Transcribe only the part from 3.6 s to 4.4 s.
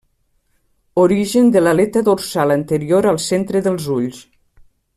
dels ulls.